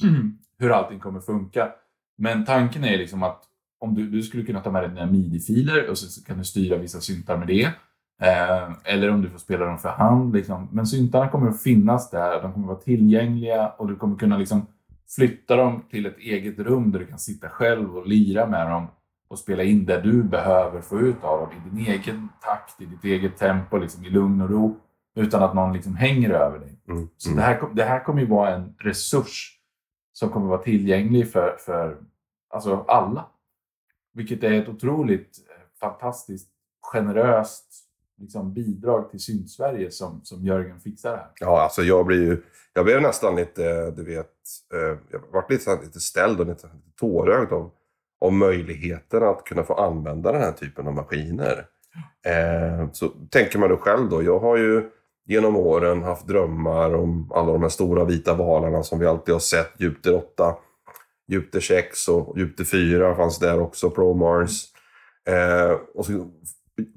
hur 0.58 0.70
allting 0.70 1.00
kommer 1.00 1.20
funka. 1.20 1.72
Men 2.18 2.44
tanken 2.44 2.84
är 2.84 2.98
liksom 2.98 3.22
att 3.22 3.42
om 3.84 3.94
du, 3.94 4.10
du 4.10 4.22
skulle 4.22 4.44
kunna 4.44 4.60
ta 4.60 4.70
med 4.70 4.82
dig 4.82 4.90
dina 4.90 5.06
midi-filer 5.06 5.90
och 5.90 5.98
så, 5.98 6.24
kan 6.24 6.38
du 6.38 6.44
styra 6.44 6.78
vissa 6.78 7.00
syntar 7.00 7.36
med 7.36 7.46
det. 7.46 7.64
Eh, 8.22 8.72
eller 8.84 9.10
om 9.10 9.22
du 9.22 9.28
får 9.28 9.38
spela 9.38 9.64
dem 9.66 9.78
för 9.78 9.88
hand. 9.88 10.32
Liksom. 10.34 10.68
Men 10.72 10.86
syntarna 10.86 11.28
kommer 11.28 11.50
att 11.50 11.62
finnas 11.62 12.10
där, 12.10 12.42
de 12.42 12.52
kommer 12.52 12.66
att 12.66 12.74
vara 12.74 12.80
tillgängliga 12.84 13.68
och 13.68 13.88
du 13.88 13.96
kommer 13.96 14.16
kunna 14.16 14.38
liksom 14.38 14.66
flytta 15.16 15.56
dem 15.56 15.82
till 15.90 16.06
ett 16.06 16.18
eget 16.18 16.58
rum 16.58 16.92
där 16.92 16.98
du 16.98 17.06
kan 17.06 17.18
sitta 17.18 17.48
själv 17.48 17.96
och 17.96 18.06
lira 18.06 18.46
med 18.46 18.70
dem 18.70 18.86
och 19.28 19.38
spela 19.38 19.62
in 19.62 19.84
det 19.84 20.00
du 20.00 20.22
behöver 20.22 20.80
få 20.80 21.00
ut 21.00 21.24
av 21.24 21.40
dem 21.40 21.48
i 21.50 21.70
din 21.70 21.86
egen 21.86 22.28
takt, 22.40 22.80
i 22.80 22.84
ditt 22.86 23.04
eget 23.04 23.36
tempo, 23.36 23.78
liksom 23.78 24.04
i 24.04 24.10
lugn 24.10 24.40
och 24.40 24.50
ro. 24.50 24.76
Utan 25.16 25.42
att 25.42 25.54
någon 25.54 25.72
liksom 25.72 25.96
hänger 25.96 26.30
över 26.30 26.58
dig. 26.58 26.78
Mm. 26.88 27.08
Så 27.16 27.30
Mm. 27.30 27.36
det, 27.36 27.42
här, 27.42 27.60
det 27.74 27.84
här 27.84 28.04
kommer 28.04 28.20
ju 28.20 28.26
vara 28.26 28.54
en 28.54 28.74
resurs 28.78 29.58
som 30.12 30.28
kommer 30.28 30.46
vara 30.46 30.62
tillgänglig 30.62 31.32
för, 31.32 31.56
för 31.58 31.96
alltså 32.54 32.84
alla. 32.88 33.26
Vilket 34.14 34.44
är 34.44 34.52
ett 34.52 34.68
otroligt 34.68 35.38
eh, 35.48 35.78
fantastiskt 35.80 36.48
generöst 36.80 37.84
liksom, 38.20 38.54
bidrag 38.54 39.10
till 39.10 39.20
Sydsverige 39.20 39.90
som, 39.90 40.20
som 40.24 40.44
Jörgen 40.44 40.80
fixar 40.80 41.16
här. 41.16 41.26
Ja, 41.40 41.62
alltså 41.62 41.82
jag 41.82 42.06
blir 42.06 42.22
ju... 42.22 42.42
Jag 42.72 42.84
blev 42.84 43.02
nästan 43.02 43.36
lite, 43.36 43.70
eh, 43.70 43.86
du 43.86 44.04
vet... 44.04 44.30
Eh, 44.74 44.98
jag 45.10 45.20
varit 45.32 45.50
lite, 45.50 45.80
lite 45.82 46.00
ställd 46.00 46.40
och 46.40 46.46
lite, 46.46 46.66
lite 46.66 46.96
tårögd 47.00 47.52
av, 47.52 47.70
av 48.20 48.32
möjligheten 48.32 49.22
att 49.22 49.44
kunna 49.44 49.62
få 49.62 49.74
använda 49.74 50.32
den 50.32 50.40
här 50.40 50.52
typen 50.52 50.86
av 50.86 50.94
maskiner. 50.94 51.66
Eh, 52.26 52.90
så 52.92 53.08
tänker 53.08 53.58
man 53.58 53.68
då 53.68 53.76
själv 53.76 54.08
då. 54.08 54.22
Jag 54.22 54.38
har 54.38 54.56
ju 54.56 54.90
genom 55.26 55.56
åren 55.56 56.02
haft 56.02 56.26
drömmar 56.26 56.94
om 56.94 57.32
alla 57.34 57.52
de 57.52 57.62
här 57.62 57.68
stora 57.68 58.04
vita 58.04 58.34
valarna 58.34 58.82
som 58.82 58.98
vi 58.98 59.06
alltid 59.06 59.34
har 59.34 59.40
sett. 59.40 59.80
Jupiter 59.80 60.14
8, 60.14 60.56
Jupiter 61.28 61.60
6 61.60 62.08
och 62.08 62.38
Jupiter 62.38 62.64
4 62.64 63.14
fanns 63.16 63.38
där 63.38 63.60
också, 63.60 63.90
Pro 63.90 64.14
Mars. 64.14 64.64
Eh, 65.28 65.76
och 65.94 66.06
så 66.06 66.30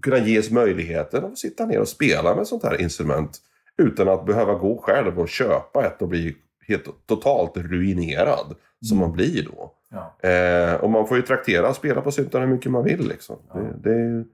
kunna 0.01 0.17
ges 0.17 0.51
möjligheten 0.51 1.25
att 1.25 1.37
sitta 1.37 1.65
ner 1.65 1.79
och 1.79 1.87
spela 1.87 2.35
med 2.35 2.47
sånt 2.47 2.63
här 2.63 2.81
instrument 2.81 3.37
utan 3.77 4.07
att 4.09 4.25
behöva 4.25 4.53
gå 4.53 4.77
själv 4.77 5.19
och 5.19 5.29
köpa 5.29 5.85
ett 5.85 6.01
och 6.01 6.07
bli 6.07 6.35
helt 6.67 7.07
totalt 7.07 7.57
ruinerad 7.57 8.55
som 8.85 8.97
Mm. 8.97 9.07
man 9.09 9.15
blir 9.17 9.43
då. 9.43 9.73
Ja. 9.89 10.29
Eh, 10.29 10.73
och 10.75 10.89
man 10.89 11.07
får 11.07 11.17
ju 11.17 11.23
traktera 11.23 11.69
och 11.69 11.75
spela 11.75 12.01
på 12.01 12.11
syntarna 12.11 12.45
hur 12.45 12.53
mycket 12.53 12.71
man 12.71 12.83
vill. 12.83 13.07
Liksom. 13.07 13.35
Ja. 13.53 13.59
Det, 13.59 13.89
det, 13.89 14.25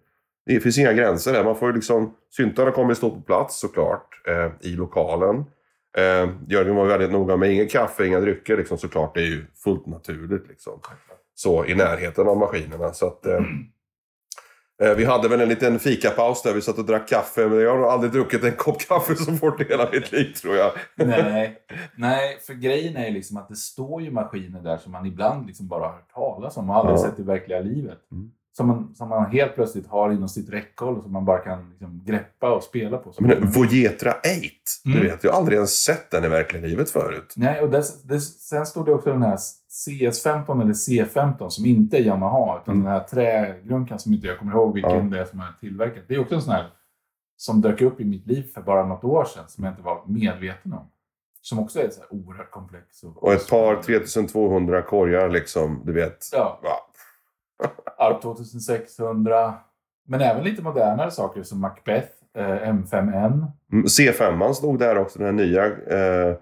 det 0.46 0.60
finns 0.60 0.78
inga 0.78 0.94
gränser 0.94 1.34
där. 1.34 1.44
Man 1.44 1.56
får 1.56 1.70
ju 1.70 1.76
liksom, 1.76 2.14
syntarna 2.32 2.72
kommer 2.72 2.92
att 2.92 2.98
stå 2.98 3.10
på 3.10 3.22
plats 3.22 3.60
såklart 3.60 4.08
eh, 4.28 4.52
i 4.72 4.76
lokalen. 4.76 5.44
Eh, 5.98 6.30
Jörgen 6.48 6.76
var 6.76 6.86
väldigt 6.86 7.12
noga 7.12 7.38
med 7.38 7.52
inget 7.52 7.72
kaffe, 7.72 8.06
inga 8.08 8.20
drycker 8.20 8.58
liksom, 8.58 8.78
såklart. 8.78 9.16
Det 9.16 9.22
är 9.22 9.26
ju 9.26 9.46
fullt 9.64 9.86
naturligt 9.86 10.48
liksom. 10.48 10.80
Så 11.36 11.66
i 11.66 11.76
närheten 11.76 12.28
av 12.28 12.38
maskinerna. 12.38 12.94
Så 12.94 13.08
att, 13.08 13.26
eh, 13.26 13.40
Eh, 14.84 14.96
Vi 14.96 15.06
hade 15.06 15.28
väl 15.28 15.42
en 15.42 15.50
liten 15.50 15.80
fikapaus 15.80 16.42
där 16.44 16.54
vi 16.54 16.62
satt 16.62 16.78
och 16.78 16.86
drack 16.86 17.08
kaffe. 17.10 17.48
Men 17.48 17.60
jag 17.60 17.72
har 17.72 17.78
nog 17.78 17.88
aldrig 17.88 18.12
druckit 18.12 18.44
en 18.44 18.52
kopp 18.52 18.80
kaffe 18.82 19.16
så 19.16 19.32
fort 19.34 19.62
i 19.62 19.64
hela 19.64 19.90
mitt 19.92 20.12
liv 20.12 20.34
tror 20.34 20.56
jag. 20.56 20.72
Nej, 20.96 21.58
nej, 21.96 22.38
för 22.42 22.54
grejen 22.54 22.98
är 22.98 23.06
ju 23.08 23.12
liksom 23.14 23.38
att 23.38 23.50
det 23.50 23.56
står 23.56 24.02
ju 24.02 24.12
maskiner 24.12 24.60
där 24.62 24.78
som 24.78 24.92
man 24.92 25.06
ibland 25.06 25.48
liksom 25.48 25.68
bara 25.68 25.84
har 25.84 25.92
hört 25.94 26.14
talas 26.14 26.58
om 26.58 26.70
och 26.70 26.76
aldrig 26.76 26.98
Ja. 26.98 27.02
sett 27.02 27.20
i 27.20 27.24
verkliga 27.24 27.60
livet. 27.60 27.98
Mm. 28.12 28.32
Som, 28.58 28.68
man, 28.68 28.96
som 28.96 29.10
man 29.10 29.26
helt 29.32 29.56
plötsligt 29.56 29.88
har 29.88 30.12
inom 30.12 30.30
sitt 30.30 30.50
räckhåll 30.50 30.98
och 30.98 31.04
som 31.04 31.12
man 31.14 31.26
bara 31.26 31.38
kan 31.40 31.70
liksom 31.70 32.02
greppa 32.06 32.52
och 32.56 32.64
spela 32.64 32.98
på. 32.98 33.14
Men 33.20 33.52
Vojetra 33.52 34.12
8, 34.12 34.20
du 34.84 34.92
Mm. 34.92 35.04
vet, 35.04 35.24
jag 35.24 35.32
har 35.32 35.38
aldrig 35.40 35.56
ens 35.56 35.84
sett 35.84 36.12
den 36.12 36.24
i 36.24 36.28
verkliga 36.28 36.62
livet 36.68 36.90
förut. 36.90 37.34
Nej, 37.36 37.62
och 37.62 37.70
dess, 37.70 38.04
dess, 38.04 38.40
sen 38.48 38.66
stod 38.66 38.86
det 38.86 38.94
också 38.94 39.10
den 39.12 39.22
här 39.24 39.38
CS15 39.88 40.62
eller 40.62 40.74
C15 40.74 41.50
som 41.50 41.66
inte 41.66 41.98
är 41.98 42.02
Yamaha 42.02 42.60
utan 42.62 42.74
Mm. 42.76 42.84
den 42.86 42.94
här 42.94 43.00
trägrunkan 43.04 44.00
som 44.00 44.14
inte 44.14 44.28
jag 44.28 44.40
kommer 44.40 44.52
ihåg 44.54 44.74
vilken 44.74 44.92
Ja. 44.92 45.02
det 45.02 45.20
är 45.20 45.26
som 45.26 45.40
är 45.40 45.54
tillverkat. 45.60 46.04
Det 46.08 46.16
är 46.16 46.20
också 46.22 46.36
en 46.36 46.42
sån 46.42 46.54
här 46.54 46.68
som 47.38 47.62
dök 47.62 47.82
upp 47.82 48.02
i 48.02 48.06
mitt 48.06 48.28
liv 48.28 48.52
för 48.54 48.62
bara 48.62 48.86
något 48.86 49.04
år 49.04 49.26
sedan 49.26 49.44
som 49.48 49.64
jag 49.64 49.72
inte 49.74 49.82
var 49.84 50.02
medveten 50.08 50.74
om. 50.74 50.90
Som 51.42 51.60
också 51.60 51.80
är 51.80 51.90
så 51.90 52.00
här 52.02 52.08
oerhört 52.14 52.52
komplex. 52.52 53.04
Och 53.04 53.34
ett 53.34 53.50
par 53.50 53.82
3200 53.84 54.82
korgar 54.82 55.30
liksom, 55.30 55.82
du 55.86 55.94
vet. 55.94 56.30
Ja, 56.32 56.60
Ja. 56.64 56.88
ARP 57.98 58.22
2600. 58.22 59.54
Men 60.08 60.22
även 60.22 60.44
lite 60.44 60.62
modernare 60.62 61.12
saker 61.12 61.44
som 61.44 61.62
Macbeth, 61.62 62.12
eh, 62.38 62.70
M5N. 62.70 63.52
Mm, 63.72 63.86
C5 63.86 64.54
stod 64.54 64.80
där 64.80 64.98
också, 64.98 65.20
den 65.20 65.36
nya. 65.36 65.66
Eh, 65.66 66.36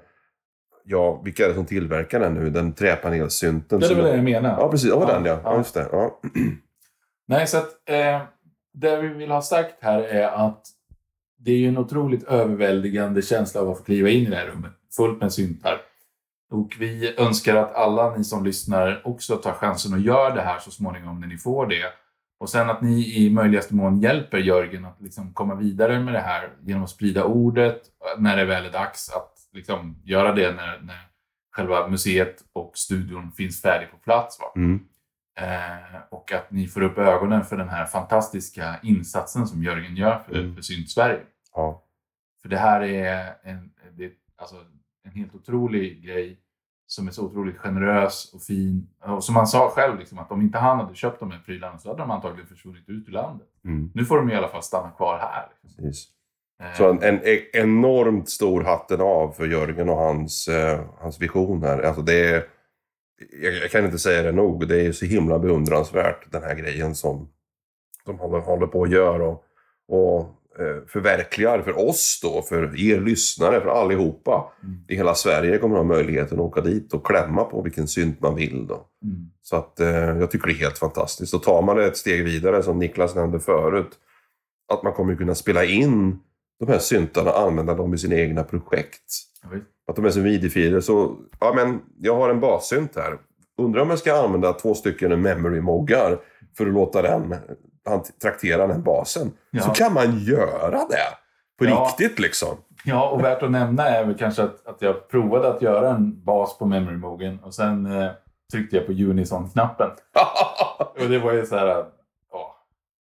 ja, 0.84 1.22
vilka 1.24 1.44
är 1.44 1.50
det 1.50 1.56
som 1.56 1.66
tillverkar 1.66 2.20
den 2.20 2.34
nu? 2.34 2.50
Den 2.50 2.74
träpanelsynten. 2.74 3.80
Det 3.80 3.86
är 3.86 3.96
väl 3.96 4.06
det 4.06 4.16
jag 4.16 4.24
menar. 4.24 4.60
Ja, 4.60 4.72
precis. 4.72 4.90
Ja, 4.90 5.06
Ja, 5.08 5.14
den 5.14 5.26
ja. 5.26 5.32
ja. 5.32 5.52
ja. 5.52 5.58
just 5.58 5.74
det. 5.74 5.88
Ja. 5.92 6.20
Nej, 7.28 7.48
så 7.48 7.58
att 7.58 7.70
eh, 7.86 8.22
det 8.74 9.02
vi 9.02 9.08
vill 9.08 9.32
ha 9.32 9.42
sagt 9.42 9.76
här 9.84 10.00
är 10.02 10.28
att 10.28 10.62
det 11.40 11.52
är 11.52 11.58
ju 11.58 11.68
en 11.68 11.78
otroligt 11.78 12.24
överväldigande 12.24 13.22
känsla 13.22 13.62
av 13.62 13.70
att 13.70 13.78
få 13.78 13.84
kliva 13.84 14.10
in 14.10 14.28
i 14.28 14.30
det 14.30 14.36
här 14.36 14.46
rummet 14.46 14.72
fullt 14.96 15.22
med 15.22 15.34
syntar. 15.34 15.82
Och 16.52 16.76
vi 16.80 17.16
önskar 17.20 17.56
att 17.56 17.76
alla 17.76 18.16
ni 18.16 18.24
som 18.24 18.46
lyssnar 18.46 19.08
också 19.08 19.36
tar 19.36 19.52
chansen 19.54 19.94
och 19.94 20.00
gör 20.00 20.36
det 20.36 20.42
här 20.42 20.60
så 20.60 20.72
småningom 20.72 21.20
när 21.20 21.28
ni 21.28 21.38
får 21.38 21.68
det. 21.68 21.86
Och 22.40 22.50
sen 22.50 22.70
att 22.70 22.82
ni 22.82 23.16
i 23.26 23.30
möjligaste 23.30 23.76
mån 23.76 24.00
hjälper 24.00 24.38
Jörgen 24.38 24.86
att 24.86 25.02
liksom 25.02 25.34
komma 25.34 25.56
vidare 25.56 26.00
med 26.00 26.14
det 26.14 26.20
här 26.20 26.50
genom 26.62 26.84
att 26.84 26.90
sprida 26.90 27.24
ordet 27.24 27.82
när 28.18 28.38
det 28.38 28.46
väl 28.46 28.66
är 28.66 28.72
dags 28.72 29.10
att 29.10 29.32
liksom 29.54 30.02
göra 30.04 30.34
det 30.34 30.52
när, 30.52 30.80
när 30.82 31.08
själva 31.52 31.88
museet 31.88 32.36
och 32.54 32.72
studion 32.78 33.32
finns 33.32 33.62
färdig 33.62 33.92
på 33.92 33.98
plats. 33.98 34.40
Va? 34.40 34.46
Mm. 34.56 34.80
Eh, 35.40 36.00
och 36.10 36.32
att 36.34 36.52
ni 36.52 36.68
får 36.68 36.82
upp 36.84 36.98
ögonen 36.98 37.44
för 37.44 37.58
den 37.58 37.70
här 37.70 37.86
fantastiska 37.86 38.76
insatsen 38.84 39.48
som 39.48 39.64
Jörgen 39.64 39.96
gör 39.96 40.20
för, 40.20 40.36
Mm. 40.40 40.56
för 40.56 40.62
Synt-Sverige. 40.62 41.20
ja. 41.56 41.84
För 42.42 42.50
det 42.50 42.58
här 42.58 42.82
är 42.82 43.34
en, 43.44 43.72
det, 43.98 44.12
alltså 44.38 44.56
en 45.04 45.12
helt 45.12 45.36
otrolig 45.36 46.04
grej 46.06 46.38
som 46.88 47.08
är 47.08 47.12
så 47.12 47.26
otroligt 47.26 47.58
generös 47.58 48.34
och 48.34 48.42
fin. 48.42 48.88
Och 49.06 49.24
som 49.24 49.36
han 49.36 49.48
sa 49.48 49.70
själv, 49.70 50.00
liksom, 50.00 50.20
att 50.20 50.32
om 50.32 50.42
inte 50.42 50.58
han 50.58 50.80
hade 50.80 50.96
köpt 50.96 51.20
de 51.20 51.32
här 51.32 51.40
prylarna 51.46 51.78
så 51.78 51.90
hade 51.90 52.02
de 52.02 52.12
antagligen 52.12 52.48
försvunnit 52.48 52.90
ut 52.90 53.08
ur 53.08 53.12
landet. 53.12 53.48
Mm. 53.66 53.92
Nu 53.94 54.06
får 54.06 54.18
de 54.18 54.30
i 54.32 54.36
alla 54.36 54.48
fall 54.48 54.64
stanna 54.64 54.92
kvar 54.92 55.18
här. 55.18 55.48
Liksom. 55.64 55.84
Precis. 55.84 56.08
Eh, 56.64 56.74
Så 56.78 56.90
en, 56.90 57.04
en 57.04 57.20
e- 57.24 57.50
enormt 57.54 58.30
stor 58.30 58.64
hatten 58.64 59.02
av 59.02 59.32
för 59.32 59.46
Jörgen 59.48 59.90
och 59.90 59.98
hans, 59.98 60.48
eh, 60.48 60.82
hans 61.00 61.22
vision 61.22 61.64
här. 61.64 61.82
Alltså 61.84 62.02
det 62.02 62.26
är, 62.30 62.44
jag, 63.42 63.54
jag 63.54 63.72
kan 63.72 63.86
inte 63.86 64.00
säga 64.00 64.22
det 64.24 64.32
nog. 64.32 64.68
Det 64.68 64.82
är 64.86 64.92
så 64.92 65.06
himla 65.06 65.40
beundransvärt 65.40 66.32
den 66.32 66.44
här 66.44 66.56
grejen 66.56 66.96
som, 66.96 67.30
som 68.06 68.20
han 68.20 68.32
håller 68.32 68.68
på 68.68 68.84
att 68.84 68.92
göra. 68.92 69.28
Och, 69.28 69.44
och 69.88 70.41
förverkligar 70.88 71.62
för 71.62 71.90
oss 71.90 72.20
då, 72.24 72.42
för 72.42 72.64
er 72.92 73.02
lyssnare, 73.02 73.62
för 73.62 73.70
allihopa 73.70 74.54
Mm. 74.64 74.76
i 74.88 74.96
hela 74.96 75.16
Sverige 75.16 75.58
kommer 75.58 75.76
ha 75.76 75.84
möjligheten 75.84 76.40
att 76.40 76.46
åka 76.46 76.62
dit 76.62 76.94
och 76.94 77.06
klämma 77.06 77.44
på 77.44 77.62
vilken 77.62 77.88
synt 77.88 78.22
man 78.22 78.36
vill. 78.36 78.68
Då. 78.68 78.74
mm. 79.04 79.30
Så 79.42 79.56
att 79.56 79.80
eh, 79.80 79.90
jag 79.90 80.32
tycker 80.32 80.48
det 80.48 80.54
är 80.54 80.58
helt 80.58 80.78
fantastiskt. 80.78 81.34
Och 81.34 81.44
tar 81.44 81.62
man 81.62 81.76
det 81.78 81.86
ett 81.86 81.98
steg 81.98 82.24
vidare, 82.24 82.64
som 82.64 82.80
Niklas 82.80 83.16
nämnde 83.16 83.40
förut, 83.40 83.90
att 84.74 84.84
man 84.84 84.94
kommer 84.94 85.16
kunna 85.16 85.36
spela 85.36 85.64
in 85.66 86.20
de 86.60 86.68
här 86.68 86.80
syntarna 86.80 87.32
och 87.32 87.40
använda 87.40 87.74
dem 87.74 87.94
i 87.94 87.98
sina 87.98 88.16
egna 88.16 88.44
projekt. 88.44 89.02
Visst. 89.52 89.66
Att 89.88 89.96
de 89.96 90.06
är 90.06 90.10
som 90.10 90.24
midi-filer. 90.24 90.80
Så, 90.80 91.18
ja 91.40 91.54
men, 91.56 91.80
jag 92.00 92.16
har 92.16 92.30
en 92.30 92.40
bassynt 92.40 92.96
här. 92.96 93.18
Undrar 93.58 93.82
om 93.82 93.90
jag 93.90 94.00
ska 94.00 94.14
använda 94.24 94.54
två 94.54 94.74
stycken 94.74 95.22
memory-moggar 95.22 96.20
för 96.58 96.68
att 96.68 96.74
låta 96.74 97.02
den 97.02 97.36
han 97.86 98.04
traktera 98.22 98.68
den 98.68 98.84
basen. 98.84 99.32
Ja. 99.52 99.62
Så 99.62 99.72
kan 99.72 99.94
man 99.94 100.20
göra 100.20 100.70
det. 100.72 101.08
På 101.60 101.66
Ja. 101.66 101.88
riktigt 102.00 102.20
liksom. 102.20 102.58
Ja, 102.86 103.10
och 103.10 103.24
värt 103.24 103.44
att 103.44 103.52
nämna 103.52 103.88
är 103.90 104.06
väl 104.06 104.18
kanske 104.18 104.44
att, 104.44 104.68
att 104.68 104.82
jag 104.82 105.10
provade 105.10 105.50
att 105.50 105.62
göra 105.62 105.90
en 105.90 106.24
bas 106.24 106.58
på 106.58 106.66
Memory 106.66 106.98
Mogen 106.98 107.40
och 107.44 107.54
sen 107.54 107.86
eh, 107.86 108.12
tryckte 108.52 108.76
jag 108.76 108.86
på 108.86 108.92
Unison-knappen. 108.92 109.90
Och 111.04 111.10
det 111.10 111.20
var 111.20 111.34
ju 111.34 111.46
så 111.46 111.56
här... 111.56 111.86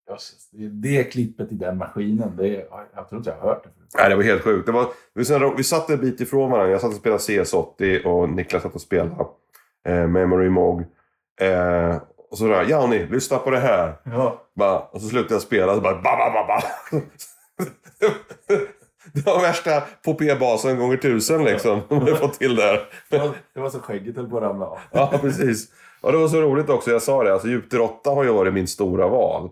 Jösses, 0.09 0.49
det, 0.51 0.67
det 0.67 1.03
klippet 1.03 1.51
i 1.51 1.55
den 1.55 1.77
maskinen, 1.77 2.35
det, 2.37 2.47
jag 2.95 3.09
tror 3.09 3.17
inte 3.19 3.29
jag 3.29 3.37
har 3.37 3.47
hört 3.49 3.63
det 3.63 3.69
förut. 3.69 3.89
Nej, 3.97 4.09
det 4.09 4.15
var 4.15 4.23
helt 4.23 4.41
sjukt. 4.41 4.65
Det 4.65 4.71
var, 4.71 4.87
vi, 5.13 5.25
sen, 5.25 5.55
vi 5.57 5.63
satt 5.63 5.89
en 5.89 5.99
bit 5.99 6.21
ifrån 6.21 6.51
varandra. 6.51 6.71
Jag 6.71 6.81
satt 6.81 6.89
och 6.89 6.95
spelade 6.95 7.19
CS80 7.21 8.05
och 8.05 8.29
Niklas 8.29 8.63
satt 8.63 8.75
och 8.75 8.81
spelade 8.81 9.25
eh, 9.87 10.07
Memory 10.07 10.49
Mog. 10.49 10.81
Eh, 11.41 11.95
och 12.31 12.37
så 12.37 12.47
där, 12.47 12.65
ja 12.69 12.87
ni, 12.87 13.07
lyssna 13.07 13.37
på 13.37 13.49
det 13.49 13.59
här. 13.59 13.93
Ja, 14.03 14.41
Bara, 14.55 14.79
och 14.79 15.01
så 15.01 15.07
slutade 15.07 15.33
jag 15.33 15.41
spela 15.41 15.71
och 15.71 15.75
så 15.75 15.81
bara 15.81 15.95
ba, 15.95 16.01
ba, 16.17 16.31
ba, 16.33 16.47
ba. 16.47 16.61
Det 19.13 19.25
var 19.25 19.41
värsta 19.41 19.83
popé-basen 20.05 20.77
gånger 20.77 20.97
tusen 20.97 21.43
liksom. 21.43 21.81
Hade 21.89 22.15
fått 22.15 22.33
till 22.39 22.55
där. 22.55 22.89
det 23.09 23.17
var, 23.17 23.29
det 23.53 23.59
var 23.59 23.69
så 23.69 23.79
skägget 23.79 24.15
höll 24.15 24.29
på 24.29 24.37
att 24.37 24.43
ramla 24.43 24.65
av. 24.65 24.77
Ja, 24.91 25.13
precis. 25.21 25.67
Och 26.01 26.11
det 26.11 26.17
var 26.17 26.27
så 26.27 26.41
roligt 26.41 26.69
också, 26.69 26.91
jag 26.91 27.01
sa 27.01 27.23
det, 27.23 27.33
alltså 27.33 27.47
Djupter 27.47 27.81
8 27.81 28.09
har 28.09 28.23
ju 28.23 28.31
varit 28.31 28.53
min 28.53 28.67
stora 28.67 29.07
val. 29.07 29.49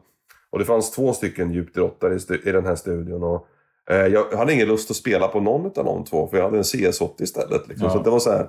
Och 0.49 0.59
det 0.59 0.65
fanns 0.65 0.91
två 0.91 1.13
stycken 1.13 1.51
Djupter 1.51 1.81
8 1.81 2.09
i, 2.13 2.17
i 2.43 2.51
den 2.51 2.65
här 2.65 2.75
studion. 2.75 3.23
Och, 3.23 3.47
eh, 3.89 4.05
jag 4.07 4.31
hade 4.37 4.53
ingen 4.53 4.67
lust 4.67 4.91
att 4.91 4.97
spela 4.97 5.27
på 5.27 5.39
någon 5.39 5.65
av 5.65 5.85
de 5.85 6.05
två, 6.05 6.27
för 6.27 6.37
jag 6.37 6.43
hade 6.43 6.57
en 6.57 6.63
CS80 6.63 7.21
istället. 7.23 7.67
Liksom. 7.67 7.87
Ja. 7.87 7.93
Så 7.93 7.99
det 7.99 8.09
var 8.09 8.19
så 8.19 8.31
här, 8.31 8.47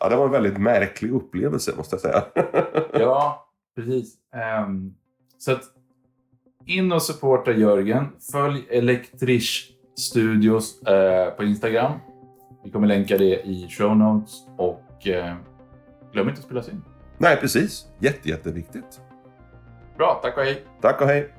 ja, 0.00 0.08
det 0.08 0.16
var 0.16 0.24
en 0.24 0.30
väldigt 0.30 0.58
märklig 0.58 1.12
upplevelse 1.12 1.72
måste 1.76 1.94
jag 1.94 2.00
säga. 2.00 2.22
Ja, 2.92 3.44
precis. 3.78 4.14
Ehm, 4.34 4.94
så 5.38 5.52
att 5.52 5.62
in 6.66 6.92
och 6.92 7.02
supporta 7.02 7.52
Jörgen. 7.52 8.06
Följ 8.32 8.66
Elektrisch 8.70 9.72
Studios 9.98 10.82
eh, 10.82 11.30
på 11.30 11.44
Instagram. 11.44 11.92
Vi 12.64 12.70
kommer 12.70 12.86
länka 12.86 13.18
det 13.18 13.46
i 13.46 13.68
show 13.70 13.96
notes 13.96 14.46
och 14.56 15.06
eh, 15.06 15.36
glöm 16.12 16.28
inte 16.28 16.38
att 16.38 16.44
spela 16.44 16.60
in. 16.60 16.84
Nej, 17.18 17.36
precis. 17.36 17.86
Jätte, 17.98 18.28
jätteviktigt. 18.28 19.00
Bra, 19.96 20.20
tack 20.22 20.36
och 20.36 20.42
hej! 20.42 20.64
Tack 20.80 21.00
och 21.00 21.06
hej. 21.06 21.37